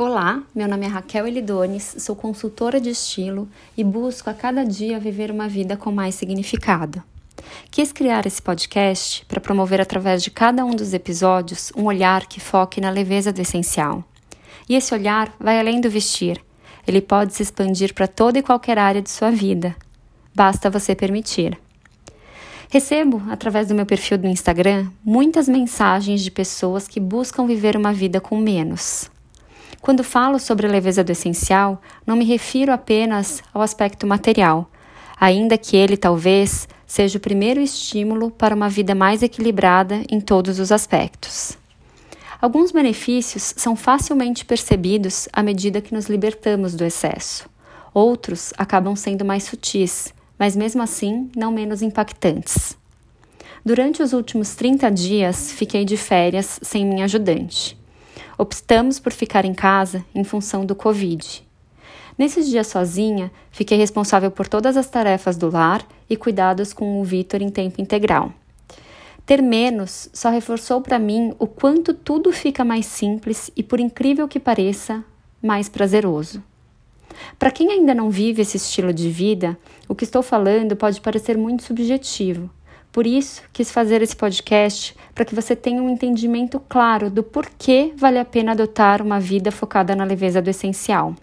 Olá, 0.00 0.44
meu 0.54 0.68
nome 0.68 0.86
é 0.86 0.88
Raquel 0.88 1.26
Elidones, 1.26 1.96
sou 1.98 2.14
consultora 2.14 2.80
de 2.80 2.90
estilo 2.90 3.48
e 3.76 3.82
busco 3.82 4.30
a 4.30 4.32
cada 4.32 4.64
dia 4.64 5.00
viver 5.00 5.28
uma 5.28 5.48
vida 5.48 5.76
com 5.76 5.90
mais 5.90 6.14
significado. 6.14 7.02
Quis 7.68 7.90
criar 7.90 8.24
esse 8.24 8.40
podcast 8.40 9.26
para 9.26 9.40
promover 9.40 9.80
através 9.80 10.22
de 10.22 10.30
cada 10.30 10.64
um 10.64 10.70
dos 10.70 10.94
episódios 10.94 11.72
um 11.76 11.86
olhar 11.86 12.26
que 12.28 12.38
foque 12.38 12.80
na 12.80 12.90
leveza 12.90 13.32
do 13.32 13.40
essencial. 13.40 14.04
E 14.68 14.76
esse 14.76 14.94
olhar 14.94 15.34
vai 15.40 15.58
além 15.58 15.80
do 15.80 15.90
vestir, 15.90 16.40
ele 16.86 17.00
pode 17.00 17.34
se 17.34 17.42
expandir 17.42 17.92
para 17.92 18.06
toda 18.06 18.38
e 18.38 18.42
qualquer 18.42 18.78
área 18.78 19.02
de 19.02 19.10
sua 19.10 19.32
vida. 19.32 19.74
Basta 20.32 20.70
você 20.70 20.94
permitir. 20.94 21.58
Recebo, 22.70 23.20
através 23.28 23.66
do 23.66 23.74
meu 23.74 23.84
perfil 23.84 24.16
do 24.16 24.28
Instagram, 24.28 24.92
muitas 25.04 25.48
mensagens 25.48 26.20
de 26.20 26.30
pessoas 26.30 26.86
que 26.86 27.00
buscam 27.00 27.48
viver 27.48 27.76
uma 27.76 27.92
vida 27.92 28.20
com 28.20 28.38
menos 28.38 29.10
quando 29.80 30.02
falo 30.02 30.38
sobre 30.38 30.66
a 30.66 30.70
leveza 30.70 31.04
do 31.04 31.12
essencial, 31.12 31.80
não 32.06 32.16
me 32.16 32.24
refiro 32.24 32.72
apenas 32.72 33.42
ao 33.54 33.62
aspecto 33.62 34.06
material, 34.06 34.70
ainda 35.18 35.56
que 35.56 35.76
ele 35.76 35.96
talvez 35.96 36.68
seja 36.86 37.18
o 37.18 37.20
primeiro 37.20 37.60
estímulo 37.60 38.30
para 38.30 38.54
uma 38.54 38.68
vida 38.68 38.94
mais 38.94 39.22
equilibrada 39.22 40.02
em 40.10 40.20
todos 40.20 40.58
os 40.58 40.72
aspectos. 40.72 41.56
Alguns 42.40 42.72
benefícios 42.72 43.54
são 43.56 43.74
facilmente 43.74 44.44
percebidos 44.44 45.28
à 45.32 45.42
medida 45.42 45.80
que 45.80 45.94
nos 45.94 46.06
libertamos 46.06 46.74
do 46.74 46.84
excesso. 46.84 47.48
Outros 47.94 48.52
acabam 48.56 48.94
sendo 48.94 49.24
mais 49.24 49.44
sutis, 49.44 50.12
mas 50.38 50.54
mesmo 50.54 50.82
assim 50.82 51.30
não 51.36 51.52
menos 51.52 51.82
impactantes. 51.82 52.76
Durante 53.64 54.02
os 54.02 54.12
últimos 54.12 54.54
30 54.54 54.90
dias, 54.90 55.52
fiquei 55.52 55.84
de 55.84 55.96
férias 55.96 56.60
sem 56.62 56.84
minha 56.86 57.04
ajudante 57.04 57.77
optamos 58.38 59.00
por 59.00 59.12
ficar 59.12 59.44
em 59.44 59.52
casa 59.52 60.04
em 60.14 60.22
função 60.22 60.64
do 60.64 60.74
Covid. 60.74 61.44
Nesses 62.16 62.48
dias 62.48 62.68
sozinha, 62.68 63.30
fiquei 63.50 63.76
responsável 63.76 64.30
por 64.30 64.48
todas 64.48 64.76
as 64.76 64.88
tarefas 64.88 65.36
do 65.36 65.50
lar 65.50 65.86
e 66.08 66.16
cuidados 66.16 66.72
com 66.72 67.00
o 67.00 67.04
Vitor 67.04 67.42
em 67.42 67.50
tempo 67.50 67.80
integral. 67.80 68.32
Ter 69.26 69.42
menos 69.42 70.08
só 70.12 70.30
reforçou 70.30 70.80
para 70.80 70.98
mim 70.98 71.34
o 71.38 71.46
quanto 71.46 71.92
tudo 71.92 72.32
fica 72.32 72.64
mais 72.64 72.86
simples 72.86 73.50
e, 73.54 73.62
por 73.62 73.78
incrível 73.78 74.26
que 74.26 74.40
pareça, 74.40 75.04
mais 75.42 75.68
prazeroso. 75.68 76.42
Para 77.38 77.50
quem 77.50 77.70
ainda 77.70 77.94
não 77.94 78.10
vive 78.10 78.42
esse 78.42 78.56
estilo 78.56 78.92
de 78.92 79.10
vida, 79.10 79.58
o 79.86 79.94
que 79.94 80.04
estou 80.04 80.22
falando 80.22 80.76
pode 80.76 81.00
parecer 81.00 81.36
muito 81.36 81.62
subjetivo, 81.62 82.50
por 82.98 83.06
isso, 83.06 83.44
quis 83.52 83.70
fazer 83.70 84.02
esse 84.02 84.16
podcast 84.16 84.92
para 85.14 85.24
que 85.24 85.32
você 85.32 85.54
tenha 85.54 85.80
um 85.80 85.88
entendimento 85.88 86.58
claro 86.58 87.08
do 87.08 87.22
porquê 87.22 87.92
vale 87.96 88.18
a 88.18 88.24
pena 88.24 88.50
adotar 88.50 89.00
uma 89.00 89.20
vida 89.20 89.52
focada 89.52 89.94
na 89.94 90.02
leveza 90.02 90.42
do 90.42 90.50
essencial. 90.50 91.14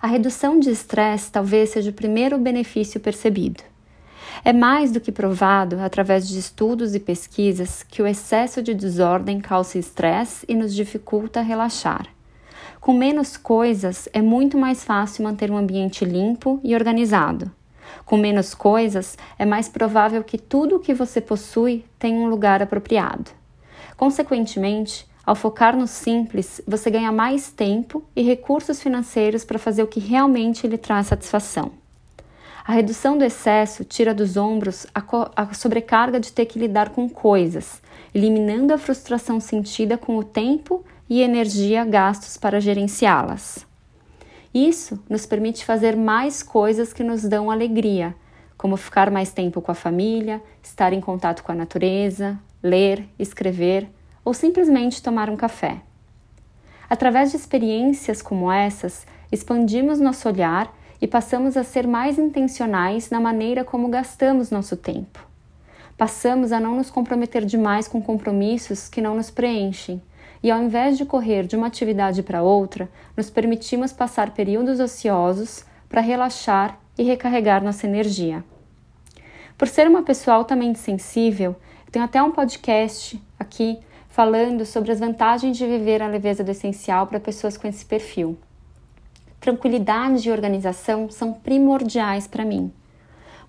A 0.00 0.06
redução 0.06 0.60
de 0.60 0.70
estresse 0.70 1.32
talvez 1.32 1.70
seja 1.70 1.90
o 1.90 1.92
primeiro 1.92 2.38
benefício 2.38 3.00
percebido. 3.00 3.64
É 4.44 4.52
mais 4.52 4.92
do 4.92 5.00
que 5.00 5.10
provado, 5.10 5.80
através 5.80 6.28
de 6.28 6.38
estudos 6.38 6.94
e 6.94 7.00
pesquisas, 7.00 7.82
que 7.82 8.00
o 8.00 8.06
excesso 8.06 8.62
de 8.62 8.74
desordem 8.74 9.40
causa 9.40 9.80
estresse 9.80 10.46
e 10.48 10.54
nos 10.54 10.72
dificulta 10.76 11.40
relaxar. 11.40 12.06
Com 12.80 12.92
menos 12.92 13.36
coisas, 13.36 14.08
é 14.12 14.22
muito 14.22 14.56
mais 14.56 14.84
fácil 14.84 15.24
manter 15.24 15.50
um 15.50 15.56
ambiente 15.56 16.04
limpo 16.04 16.60
e 16.62 16.76
organizado. 16.76 17.57
Com 18.04 18.16
menos 18.16 18.54
coisas, 18.54 19.16
é 19.38 19.44
mais 19.44 19.68
provável 19.68 20.24
que 20.24 20.38
tudo 20.38 20.76
o 20.76 20.80
que 20.80 20.94
você 20.94 21.20
possui 21.20 21.84
tenha 21.98 22.18
um 22.18 22.28
lugar 22.28 22.62
apropriado. 22.62 23.30
Consequentemente, 23.96 25.06
ao 25.26 25.34
focar 25.34 25.76
no 25.76 25.86
simples, 25.86 26.60
você 26.66 26.90
ganha 26.90 27.12
mais 27.12 27.50
tempo 27.50 28.02
e 28.16 28.22
recursos 28.22 28.80
financeiros 28.82 29.44
para 29.44 29.58
fazer 29.58 29.82
o 29.82 29.86
que 29.86 30.00
realmente 30.00 30.66
lhe 30.66 30.78
traz 30.78 31.08
satisfação. 31.08 31.72
A 32.64 32.72
redução 32.72 33.16
do 33.16 33.24
excesso 33.24 33.84
tira 33.84 34.14
dos 34.14 34.36
ombros 34.36 34.86
a, 34.94 35.02
a, 35.36 35.54
sobrecarga 35.54 36.20
de 36.20 36.32
ter 36.32 36.46
que 36.46 36.58
lidar 36.58 36.90
com 36.90 37.08
coisas, 37.08 37.82
eliminando 38.14 38.72
a 38.72 38.78
frustração 38.78 39.40
sentida 39.40 39.98
com 39.98 40.16
o 40.16 40.24
tempo 40.24 40.84
e 41.08 41.22
energia 41.22 41.84
gastos 41.84 42.36
para 42.36 42.60
gerenciá-las. 42.60 43.66
Isso 44.58 45.00
nos 45.08 45.24
permite 45.24 45.64
fazer 45.64 45.96
mais 45.96 46.42
coisas 46.42 46.92
que 46.92 47.04
nos 47.04 47.22
dão 47.22 47.48
alegria, 47.48 48.12
como 48.56 48.76
ficar 48.76 49.08
mais 49.08 49.30
tempo 49.30 49.62
com 49.62 49.70
a 49.70 49.74
família, 49.74 50.42
estar 50.60 50.92
em 50.92 51.00
contato 51.00 51.44
com 51.44 51.52
a 51.52 51.54
natureza, 51.54 52.36
ler, 52.60 53.08
escrever 53.20 53.88
ou 54.24 54.34
simplesmente 54.34 55.00
tomar 55.00 55.30
um 55.30 55.36
café. 55.36 55.80
Através 56.90 57.30
de 57.30 57.36
experiências 57.36 58.20
como 58.20 58.50
essas, 58.50 59.06
expandimos 59.30 60.00
nosso 60.00 60.28
olhar 60.28 60.76
e 61.00 61.06
passamos 61.06 61.56
a 61.56 61.62
ser 61.62 61.86
mais 61.86 62.18
intencionais 62.18 63.10
na 63.10 63.20
maneira 63.20 63.62
como 63.62 63.86
gastamos 63.86 64.50
nosso 64.50 64.76
tempo. 64.76 65.24
Passamos 65.96 66.50
a 66.50 66.58
não 66.58 66.74
nos 66.74 66.90
comprometer 66.90 67.44
demais 67.44 67.86
com 67.86 68.02
compromissos 68.02 68.88
que 68.88 69.00
não 69.00 69.14
nos 69.14 69.30
preenchem 69.30 70.02
e, 70.42 70.50
ao 70.50 70.62
invés 70.62 70.96
de 70.96 71.04
correr 71.04 71.46
de 71.46 71.56
uma 71.56 71.66
atividade 71.66 72.22
para 72.22 72.42
outra, 72.42 72.88
nos 73.16 73.30
permitimos 73.30 73.92
passar 73.92 74.30
períodos 74.30 74.80
ociosos 74.80 75.64
para 75.88 76.00
relaxar 76.00 76.78
e 76.96 77.02
recarregar 77.02 77.62
nossa 77.62 77.86
energia. 77.86 78.44
Por 79.56 79.66
ser 79.68 79.88
uma 79.88 80.02
pessoa 80.02 80.36
altamente 80.36 80.78
sensível, 80.78 81.56
tenho 81.90 82.04
até 82.04 82.22
um 82.22 82.30
podcast 82.30 83.20
aqui 83.38 83.78
falando 84.08 84.64
sobre 84.64 84.92
as 84.92 85.00
vantagens 85.00 85.56
de 85.56 85.66
viver 85.66 86.02
a 86.02 86.08
leveza 86.08 86.44
do 86.44 86.50
essencial 86.50 87.06
para 87.06 87.20
pessoas 87.20 87.56
com 87.56 87.66
esse 87.66 87.84
perfil. 87.84 88.38
Tranquilidade 89.40 90.28
e 90.28 90.32
organização 90.32 91.08
são 91.10 91.32
primordiais 91.32 92.26
para 92.26 92.44
mim. 92.44 92.72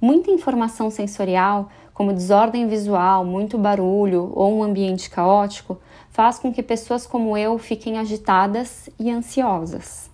Muita 0.00 0.30
informação 0.30 0.90
sensorial, 0.90 1.70
como 1.92 2.12
desordem 2.12 2.68
visual, 2.68 3.24
muito 3.24 3.58
barulho 3.58 4.30
ou 4.32 4.56
um 4.56 4.62
ambiente 4.62 5.10
caótico, 5.10 5.80
faz 6.08 6.38
com 6.38 6.52
que 6.52 6.62
pessoas 6.62 7.04
como 7.04 7.36
eu 7.36 7.58
fiquem 7.58 7.98
agitadas 7.98 8.88
e 8.96 9.10
ansiosas. 9.10 10.08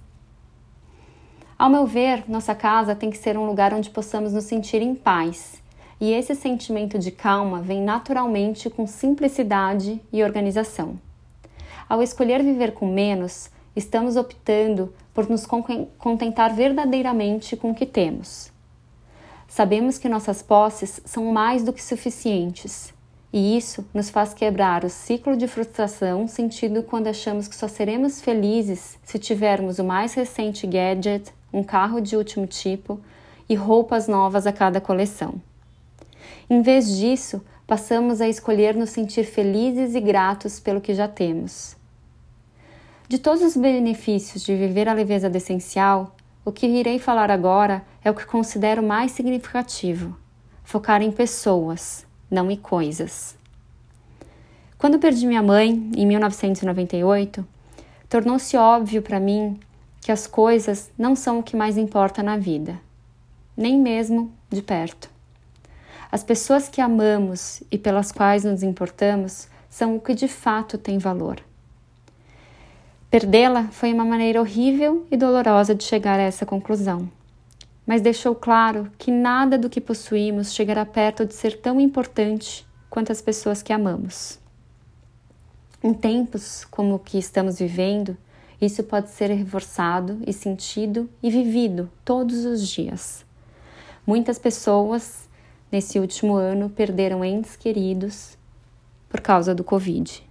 Ao 1.58 1.68
meu 1.68 1.86
ver, 1.86 2.24
nossa 2.26 2.54
casa 2.54 2.94
tem 2.94 3.10
que 3.10 3.18
ser 3.18 3.36
um 3.36 3.44
lugar 3.44 3.74
onde 3.74 3.90
possamos 3.90 4.32
nos 4.32 4.44
sentir 4.44 4.80
em 4.80 4.94
paz, 4.94 5.62
e 6.00 6.12
esse 6.12 6.34
sentimento 6.34 6.98
de 6.98 7.10
calma 7.10 7.60
vem 7.60 7.82
naturalmente 7.82 8.70
com 8.70 8.86
simplicidade 8.86 10.00
e 10.10 10.24
organização. 10.24 10.98
Ao 11.86 12.02
escolher 12.02 12.42
viver 12.42 12.72
com 12.72 12.86
menos, 12.86 13.50
estamos 13.76 14.16
optando 14.16 14.94
por 15.12 15.28
nos 15.28 15.46
contentar 15.98 16.54
verdadeiramente 16.54 17.54
com 17.54 17.70
o 17.70 17.74
que 17.74 17.84
temos. 17.84 18.53
Sabemos 19.48 19.98
que 19.98 20.08
nossas 20.08 20.42
posses 20.42 21.00
são 21.04 21.32
mais 21.32 21.62
do 21.62 21.72
que 21.72 21.82
suficientes 21.82 22.94
e 23.36 23.56
isso 23.56 23.84
nos 23.92 24.10
faz 24.10 24.32
quebrar 24.32 24.84
o 24.84 24.88
ciclo 24.88 25.36
de 25.36 25.48
frustração 25.48 26.28
sentido 26.28 26.84
quando 26.84 27.08
achamos 27.08 27.48
que 27.48 27.56
só 27.56 27.66
seremos 27.66 28.20
felizes 28.20 28.96
se 29.02 29.18
tivermos 29.18 29.80
o 29.80 29.84
mais 29.84 30.14
recente 30.14 30.68
gadget, 30.68 31.32
um 31.52 31.64
carro 31.64 32.00
de 32.00 32.16
último 32.16 32.46
tipo 32.46 33.00
e 33.48 33.56
roupas 33.56 34.06
novas 34.06 34.46
a 34.46 34.52
cada 34.52 34.80
coleção. 34.80 35.34
Em 36.48 36.62
vez 36.62 36.96
disso, 36.96 37.44
passamos 37.66 38.20
a 38.20 38.28
escolher 38.28 38.76
nos 38.76 38.90
sentir 38.90 39.24
felizes 39.24 39.96
e 39.96 40.00
gratos 40.00 40.60
pelo 40.60 40.80
que 40.80 40.94
já 40.94 41.08
temos. 41.08 41.76
De 43.08 43.18
todos 43.18 43.42
os 43.42 43.56
benefícios 43.56 44.44
de 44.44 44.54
viver 44.54 44.88
a 44.88 44.94
leveza 44.94 45.28
do 45.28 45.36
essencial, 45.36 46.14
o 46.44 46.52
que 46.52 46.66
irei 46.66 46.98
falar 46.98 47.30
agora 47.30 47.82
é 48.04 48.10
o 48.10 48.14
que 48.14 48.26
considero 48.26 48.82
mais 48.82 49.12
significativo: 49.12 50.16
focar 50.62 51.00
em 51.00 51.10
pessoas 51.10 52.06
não 52.30 52.50
em 52.50 52.56
coisas. 52.56 53.36
Quando 54.76 54.98
perdi 54.98 55.26
minha 55.26 55.42
mãe, 55.42 55.70
em 55.96 56.06
1998, 56.06 57.46
tornou-se 58.08 58.56
óbvio 58.56 59.00
para 59.00 59.18
mim 59.18 59.58
que 60.00 60.12
as 60.12 60.26
coisas 60.26 60.90
não 60.98 61.16
são 61.16 61.38
o 61.38 61.42
que 61.42 61.56
mais 61.56 61.78
importa 61.78 62.22
na 62.22 62.36
vida, 62.36 62.78
nem 63.56 63.80
mesmo 63.80 64.30
de 64.50 64.60
perto. 64.60 65.08
As 66.12 66.22
pessoas 66.22 66.68
que 66.68 66.80
amamos 66.80 67.62
e 67.70 67.78
pelas 67.78 68.12
quais 68.12 68.44
nos 68.44 68.62
importamos 68.62 69.48
são 69.70 69.96
o 69.96 70.00
que 70.00 70.14
de 70.14 70.28
fato 70.28 70.76
tem 70.76 70.98
valor. 70.98 71.40
Perdê-la 73.14 73.68
foi 73.70 73.92
uma 73.92 74.04
maneira 74.04 74.40
horrível 74.40 75.06
e 75.10 75.16
dolorosa 75.16 75.74
de 75.74 75.84
chegar 75.84 76.18
a 76.18 76.22
essa 76.22 76.44
conclusão 76.44 77.08
mas 77.86 78.00
deixou 78.00 78.34
claro 78.34 78.90
que 78.98 79.10
nada 79.10 79.58
do 79.58 79.68
que 79.68 79.80
possuímos 79.80 80.54
chegará 80.54 80.84
perto 80.86 81.26
de 81.26 81.34
ser 81.34 81.60
tão 81.60 81.80
importante 81.80 82.66
quanto 82.88 83.12
as 83.12 83.20
pessoas 83.20 83.62
que 83.62 83.72
amamos. 83.72 84.38
Em 85.82 85.92
tempos 85.92 86.64
como 86.70 86.94
o 86.94 86.98
que 86.98 87.18
estamos 87.18 87.58
vivendo, 87.58 88.16
isso 88.60 88.82
pode 88.82 89.10
ser 89.10 89.30
reforçado 89.30 90.18
e 90.26 90.32
sentido 90.32 91.08
e 91.22 91.30
vivido 91.30 91.90
todos 92.04 92.44
os 92.44 92.66
dias. 92.66 93.24
Muitas 94.06 94.38
pessoas 94.38 95.28
nesse 95.70 95.98
último 95.98 96.36
ano 96.36 96.70
perderam 96.70 97.24
entes 97.24 97.56
queridos 97.56 98.38
por 99.10 99.20
causa 99.20 99.54
do 99.54 99.62
Covid. 99.62 100.22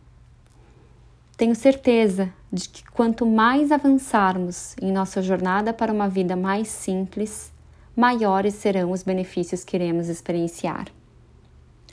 Tenho 1.43 1.55
certeza 1.55 2.31
de 2.49 2.69
que 2.69 2.89
quanto 2.89 3.25
mais 3.25 3.69
avançarmos 3.69 4.77
em 4.81 4.93
nossa 4.93 5.21
jornada 5.21 5.73
para 5.73 5.91
uma 5.91 6.07
vida 6.07 6.37
mais 6.37 6.69
simples, 6.69 7.51
maiores 7.93 8.53
serão 8.53 8.91
os 8.91 9.03
benefícios 9.03 9.61
que 9.61 9.75
iremos 9.75 10.07
experienciar. 10.07 10.87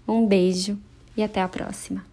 Um 0.06 0.24
beijo 0.24 0.78
e 1.16 1.22
até 1.24 1.42
a 1.42 1.48
próxima! 1.48 2.09